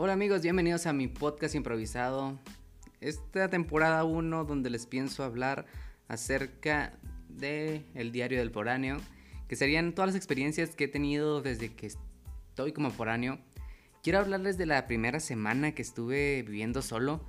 Hola 0.00 0.12
amigos, 0.12 0.42
bienvenidos 0.42 0.86
a 0.86 0.92
mi 0.92 1.08
podcast 1.08 1.56
improvisado. 1.56 2.38
Esta 3.00 3.50
temporada 3.50 4.04
1 4.04 4.44
donde 4.44 4.70
les 4.70 4.86
pienso 4.86 5.24
hablar 5.24 5.66
acerca 6.06 6.92
de 7.28 7.82
el 7.94 8.12
diario 8.12 8.38
del 8.38 8.52
foráneo, 8.52 8.98
que 9.48 9.56
serían 9.56 9.96
todas 9.96 10.10
las 10.10 10.14
experiencias 10.14 10.76
que 10.76 10.84
he 10.84 10.88
tenido 10.88 11.42
desde 11.42 11.74
que 11.74 11.88
estoy 11.88 12.70
como 12.72 12.92
foráneo. 12.92 13.40
Quiero 14.04 14.20
hablarles 14.20 14.56
de 14.56 14.66
la 14.66 14.86
primera 14.86 15.18
semana 15.18 15.72
que 15.72 15.82
estuve 15.82 16.44
viviendo 16.44 16.80
solo. 16.80 17.20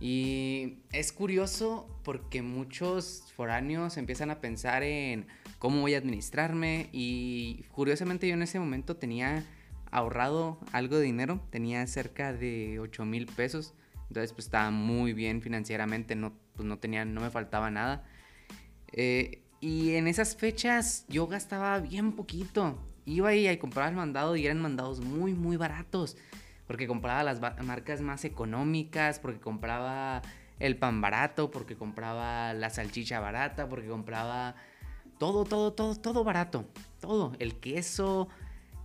Y 0.00 0.78
es 0.90 1.12
curioso 1.12 1.86
porque 2.02 2.42
muchos 2.42 3.22
foráneos 3.36 3.96
empiezan 3.98 4.32
a 4.32 4.40
pensar 4.40 4.82
en 4.82 5.28
cómo 5.60 5.80
voy 5.80 5.94
a 5.94 5.98
administrarme 5.98 6.88
y 6.90 7.66
curiosamente 7.70 8.26
yo 8.26 8.34
en 8.34 8.42
ese 8.42 8.58
momento 8.58 8.96
tenía 8.96 9.44
ahorrado 9.90 10.58
algo 10.72 10.96
de 10.96 11.04
dinero, 11.04 11.40
tenía 11.50 11.86
cerca 11.86 12.32
de 12.32 12.78
8 12.80 13.04
mil 13.04 13.26
pesos, 13.26 13.74
entonces 14.08 14.32
pues 14.32 14.46
estaba 14.46 14.70
muy 14.70 15.12
bien 15.12 15.42
financieramente, 15.42 16.16
no, 16.16 16.32
pues, 16.54 16.66
no 16.66 16.78
tenía, 16.78 17.04
no 17.04 17.20
me 17.20 17.30
faltaba 17.30 17.70
nada. 17.70 18.04
Eh, 18.92 19.42
y 19.60 19.94
en 19.94 20.08
esas 20.08 20.36
fechas 20.36 21.04
yo 21.08 21.26
gastaba 21.26 21.78
bien 21.80 22.12
poquito, 22.12 22.78
iba 23.04 23.34
y 23.34 23.56
compraba 23.58 23.88
el 23.88 23.96
mandado 23.96 24.36
y 24.36 24.46
eran 24.46 24.60
mandados 24.60 25.00
muy, 25.00 25.34
muy 25.34 25.56
baratos, 25.56 26.16
porque 26.66 26.86
compraba 26.86 27.22
las 27.22 27.40
marcas 27.40 28.00
más 28.00 28.24
económicas, 28.24 29.18
porque 29.18 29.40
compraba 29.40 30.22
el 30.58 30.76
pan 30.76 31.00
barato, 31.00 31.50
porque 31.50 31.76
compraba 31.76 32.54
la 32.54 32.70
salchicha 32.70 33.18
barata, 33.18 33.68
porque 33.68 33.88
compraba 33.88 34.54
todo, 35.18 35.44
todo, 35.44 35.72
todo, 35.72 35.96
todo 35.96 36.24
barato, 36.24 36.64
todo, 37.00 37.32
el 37.38 37.56
queso, 37.56 38.28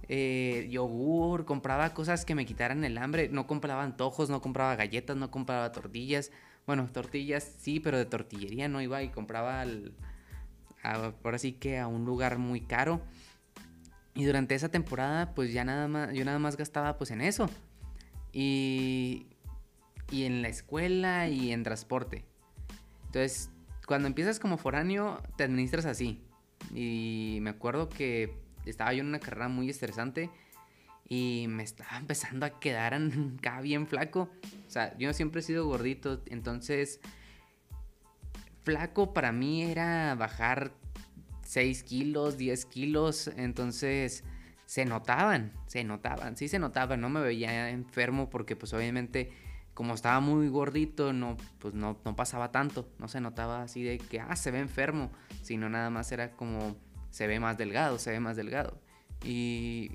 eh, 0.07 0.67
yogur, 0.69 1.45
compraba 1.45 1.93
cosas 1.93 2.25
que 2.25 2.35
me 2.35 2.45
quitaran 2.45 2.83
el 2.83 2.97
hambre, 2.97 3.29
no 3.29 3.47
compraba 3.47 3.83
antojos, 3.83 4.29
no 4.29 4.41
compraba 4.41 4.75
galletas, 4.75 5.17
no 5.17 5.31
compraba 5.31 5.71
tortillas. 5.71 6.31
Bueno, 6.67 6.87
tortillas 6.91 7.43
sí, 7.59 7.79
pero 7.79 7.97
de 7.97 8.05
tortillería 8.05 8.67
no 8.67 8.81
iba 8.81 9.01
y 9.03 9.09
compraba 9.09 9.61
al, 9.61 9.93
ahora 10.83 11.37
sí 11.37 11.53
que 11.53 11.79
a 11.79 11.87
un 11.87 12.05
lugar 12.05 12.37
muy 12.37 12.61
caro. 12.61 13.01
Y 14.13 14.23
durante 14.25 14.55
esa 14.55 14.69
temporada, 14.69 15.33
pues 15.33 15.51
ya 15.51 15.65
nada 15.65 15.87
más, 15.87 16.13
yo 16.13 16.23
nada 16.23 16.39
más 16.39 16.55
gastaba 16.55 16.97
pues 16.97 17.11
en 17.11 17.21
eso. 17.21 17.49
Y, 18.31 19.27
y 20.11 20.23
en 20.23 20.41
la 20.41 20.47
escuela 20.47 21.27
y 21.27 21.51
en 21.51 21.63
transporte. 21.63 22.25
Entonces, 23.07 23.49
cuando 23.87 24.07
empiezas 24.07 24.39
como 24.39 24.57
foráneo, 24.57 25.21
te 25.35 25.43
administras 25.43 25.85
así. 25.85 26.21
Y 26.73 27.39
me 27.41 27.49
acuerdo 27.49 27.89
que 27.89 28.44
estaba 28.69 28.93
yo 28.93 29.01
en 29.01 29.07
una 29.07 29.19
carrera 29.19 29.47
muy 29.47 29.69
estresante 29.69 30.29
y 31.07 31.45
me 31.49 31.63
estaba 31.63 31.97
empezando 31.97 32.45
a 32.45 32.59
quedar 32.59 32.93
acá 32.93 33.61
bien 33.61 33.87
flaco. 33.87 34.29
O 34.67 34.69
sea, 34.69 34.97
yo 34.97 35.13
siempre 35.13 35.41
he 35.41 35.43
sido 35.43 35.65
gordito, 35.65 36.21
entonces 36.27 36.99
flaco 38.63 39.13
para 39.13 39.31
mí 39.31 39.63
era 39.63 40.15
bajar 40.15 40.71
6 41.43 41.83
kilos, 41.83 42.37
10 42.37 42.65
kilos, 42.65 43.27
entonces 43.35 44.23
se 44.65 44.85
notaban, 44.85 45.53
se 45.67 45.83
notaban, 45.83 46.35
sí 46.35 46.47
se 46.47 46.57
notaban, 46.57 46.99
no 46.99 47.09
me 47.09 47.21
veía 47.21 47.69
enfermo 47.69 48.29
porque 48.31 48.55
pues 48.55 48.73
obviamente 48.73 49.31
como 49.75 49.93
estaba 49.93 50.21
muy 50.21 50.47
gordito, 50.47 51.11
no, 51.11 51.35
pues 51.59 51.73
no, 51.73 51.99
no 52.05 52.15
pasaba 52.15 52.51
tanto, 52.51 52.89
no 52.97 53.09
se 53.09 53.19
notaba 53.19 53.61
así 53.61 53.83
de 53.83 53.97
que, 53.97 54.21
ah, 54.21 54.35
se 54.37 54.49
ve 54.49 54.59
enfermo, 54.59 55.11
sino 55.41 55.69
nada 55.69 55.89
más 55.89 56.11
era 56.13 56.31
como 56.31 56.77
se 57.15 57.27
ve 57.27 57.39
más 57.39 57.57
delgado, 57.57 57.97
se 57.97 58.11
ve 58.11 58.19
más 58.19 58.35
delgado. 58.35 58.77
Y, 59.23 59.93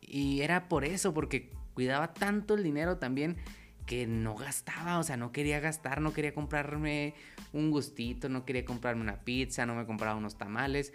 y 0.00 0.40
era 0.40 0.68
por 0.68 0.84
eso, 0.84 1.14
porque 1.14 1.52
cuidaba 1.74 2.12
tanto 2.12 2.54
el 2.54 2.64
dinero 2.64 2.96
también 2.96 3.36
que 3.86 4.08
no 4.08 4.34
gastaba, 4.34 4.98
o 4.98 5.04
sea, 5.04 5.16
no 5.16 5.30
quería 5.30 5.60
gastar, 5.60 6.00
no 6.00 6.12
quería 6.12 6.34
comprarme 6.34 7.14
un 7.52 7.70
gustito, 7.70 8.28
no 8.28 8.44
quería 8.44 8.64
comprarme 8.64 9.02
una 9.02 9.20
pizza, 9.20 9.64
no 9.64 9.76
me 9.76 9.86
compraba 9.86 10.18
unos 10.18 10.36
tamales. 10.36 10.92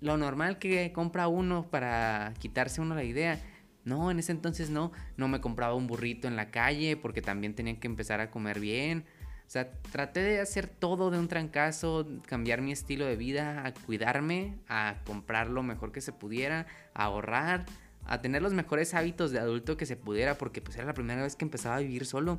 Lo 0.00 0.16
normal 0.16 0.60
que 0.60 0.92
compra 0.92 1.26
uno 1.26 1.68
para 1.68 2.32
quitarse 2.38 2.80
uno 2.80 2.94
la 2.94 3.02
idea. 3.02 3.40
No, 3.84 4.12
en 4.12 4.20
ese 4.20 4.30
entonces 4.30 4.70
no, 4.70 4.92
no 5.16 5.26
me 5.26 5.40
compraba 5.40 5.74
un 5.74 5.88
burrito 5.88 6.28
en 6.28 6.36
la 6.36 6.52
calle 6.52 6.96
porque 6.96 7.20
también 7.20 7.56
tenía 7.56 7.80
que 7.80 7.88
empezar 7.88 8.20
a 8.20 8.30
comer 8.30 8.60
bien. 8.60 9.06
O 9.50 9.52
sea, 9.52 9.68
traté 9.90 10.20
de 10.20 10.38
hacer 10.38 10.68
todo 10.68 11.10
de 11.10 11.18
un 11.18 11.26
trancazo, 11.26 12.06
cambiar 12.28 12.60
mi 12.62 12.70
estilo 12.70 13.04
de 13.04 13.16
vida, 13.16 13.66
a 13.66 13.74
cuidarme, 13.74 14.54
a 14.68 14.98
comprar 15.04 15.50
lo 15.50 15.64
mejor 15.64 15.90
que 15.90 16.00
se 16.00 16.12
pudiera, 16.12 16.68
a 16.94 17.06
ahorrar, 17.06 17.66
a 18.04 18.20
tener 18.20 18.42
los 18.42 18.52
mejores 18.52 18.94
hábitos 18.94 19.32
de 19.32 19.40
adulto 19.40 19.76
que 19.76 19.86
se 19.86 19.96
pudiera, 19.96 20.38
porque 20.38 20.60
pues 20.60 20.76
era 20.76 20.86
la 20.86 20.94
primera 20.94 21.24
vez 21.24 21.34
que 21.34 21.44
empezaba 21.44 21.74
a 21.74 21.80
vivir 21.80 22.06
solo. 22.06 22.38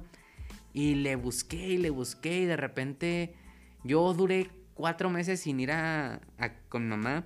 Y 0.72 0.96
le 0.96 1.18
busqué 1.18 1.58
y 1.58 1.78
le 1.80 1.90
busqué 1.90 2.44
y 2.44 2.46
de 2.46 2.56
repente 2.56 3.36
yo 3.84 4.14
duré 4.14 4.50
cuatro 4.74 5.10
meses 5.10 5.42
sin 5.42 5.60
ir 5.60 5.74
a, 5.74 6.22
con 6.70 6.88
mamá. 6.88 7.26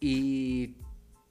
Y 0.00 0.76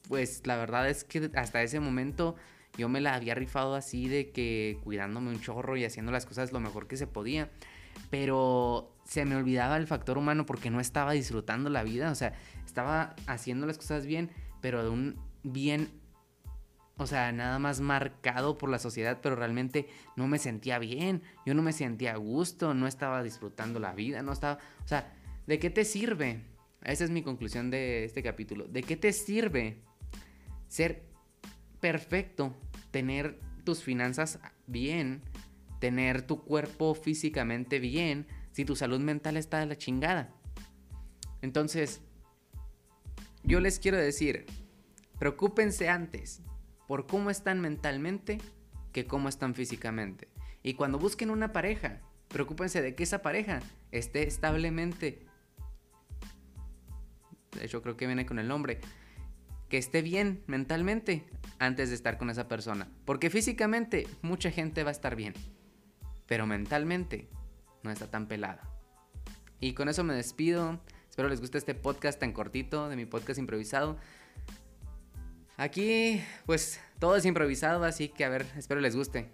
pues 0.07 0.47
la 0.47 0.57
verdad 0.57 0.89
es 0.89 1.03
que 1.03 1.29
hasta 1.35 1.61
ese 1.61 1.79
momento 1.79 2.35
yo 2.77 2.89
me 2.89 3.01
la 3.01 3.15
había 3.15 3.35
rifado 3.35 3.75
así 3.75 4.07
de 4.07 4.31
que 4.31 4.79
cuidándome 4.83 5.29
un 5.29 5.41
chorro 5.41 5.77
y 5.77 5.85
haciendo 5.85 6.11
las 6.11 6.25
cosas 6.25 6.51
lo 6.51 6.59
mejor 6.59 6.87
que 6.87 6.97
se 6.97 7.07
podía. 7.07 7.49
Pero 8.09 8.95
se 9.05 9.25
me 9.25 9.35
olvidaba 9.35 9.77
el 9.77 9.87
factor 9.87 10.17
humano 10.17 10.45
porque 10.45 10.69
no 10.69 10.79
estaba 10.79 11.11
disfrutando 11.11 11.69
la 11.69 11.83
vida. 11.83 12.11
O 12.11 12.15
sea, 12.15 12.33
estaba 12.65 13.15
haciendo 13.27 13.67
las 13.67 13.77
cosas 13.77 14.05
bien, 14.05 14.29
pero 14.61 14.83
de 14.83 14.89
un 14.89 15.19
bien, 15.43 15.89
o 16.97 17.07
sea, 17.07 17.31
nada 17.31 17.59
más 17.59 17.81
marcado 17.81 18.57
por 18.57 18.69
la 18.69 18.79
sociedad, 18.79 19.19
pero 19.21 19.35
realmente 19.35 19.87
no 20.15 20.27
me 20.27 20.39
sentía 20.39 20.79
bien. 20.79 21.21
Yo 21.45 21.53
no 21.53 21.61
me 21.61 21.73
sentía 21.73 22.13
a 22.13 22.17
gusto, 22.17 22.73
no 22.73 22.87
estaba 22.87 23.23
disfrutando 23.23 23.79
la 23.79 23.93
vida, 23.93 24.21
no 24.21 24.31
estaba... 24.31 24.59
O 24.83 24.87
sea, 24.87 25.13
¿de 25.47 25.59
qué 25.59 25.69
te 25.69 25.83
sirve? 25.83 26.45
Esa 26.83 27.03
es 27.03 27.09
mi 27.09 27.21
conclusión 27.21 27.69
de 27.69 28.05
este 28.05 28.23
capítulo. 28.23 28.65
¿De 28.65 28.81
qué 28.81 28.95
te 28.95 29.11
sirve 29.13 29.83
ser 30.67 31.10
perfecto 31.81 32.55
tener 32.91 33.39
tus 33.65 33.83
finanzas 33.83 34.39
bien, 34.67 35.21
tener 35.79 36.21
tu 36.21 36.43
cuerpo 36.43 36.95
físicamente 36.95 37.79
bien, 37.79 38.27
si 38.51 38.65
tu 38.65 38.75
salud 38.75 38.99
mental 38.99 39.35
está 39.35 39.59
de 39.59 39.65
la 39.65 39.77
chingada. 39.77 40.33
Entonces, 41.41 42.01
yo 43.43 43.59
les 43.59 43.79
quiero 43.79 43.97
decir, 43.97 44.45
preocúpense 45.19 45.89
antes 45.89 46.41
por 46.87 47.07
cómo 47.07 47.29
están 47.29 47.59
mentalmente 47.59 48.37
que 48.91 49.05
cómo 49.05 49.29
están 49.29 49.55
físicamente. 49.55 50.27
Y 50.63 50.75
cuando 50.75 50.99
busquen 50.99 51.31
una 51.31 51.53
pareja, 51.53 52.01
preocúpense 52.27 52.81
de 52.81 52.95
que 52.95 53.03
esa 53.03 53.21
pareja 53.21 53.61
esté 53.91 54.27
establemente, 54.27 55.25
de 57.57 57.65
hecho 57.65 57.81
creo 57.81 57.97
que 57.97 58.05
viene 58.05 58.25
con 58.25 58.37
el 58.37 58.47
nombre, 58.47 58.79
que 59.71 59.77
esté 59.77 60.01
bien 60.01 60.43
mentalmente 60.47 61.23
antes 61.57 61.87
de 61.87 61.95
estar 61.95 62.17
con 62.17 62.29
esa 62.29 62.49
persona. 62.49 62.89
Porque 63.05 63.29
físicamente 63.29 64.05
mucha 64.21 64.51
gente 64.51 64.83
va 64.83 64.89
a 64.89 64.91
estar 64.91 65.15
bien, 65.15 65.33
pero 66.27 66.45
mentalmente 66.45 67.29
no 67.81 67.89
está 67.89 68.11
tan 68.11 68.27
pelada. 68.27 68.69
Y 69.61 69.71
con 69.71 69.87
eso 69.87 70.03
me 70.03 70.13
despido. 70.13 70.81
Espero 71.09 71.29
les 71.29 71.39
guste 71.39 71.57
este 71.57 71.73
podcast 71.73 72.19
tan 72.19 72.33
cortito 72.33 72.89
de 72.89 72.97
mi 72.97 73.05
podcast 73.05 73.39
improvisado. 73.39 73.97
Aquí 75.55 76.21
pues 76.45 76.81
todo 76.99 77.15
es 77.15 77.23
improvisado, 77.23 77.85
así 77.85 78.09
que 78.09 78.25
a 78.25 78.29
ver, 78.29 78.45
espero 78.57 78.81
les 78.81 78.97
guste. 78.97 79.29